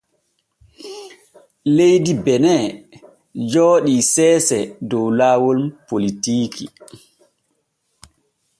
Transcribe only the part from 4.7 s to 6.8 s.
dow laawol politiiki.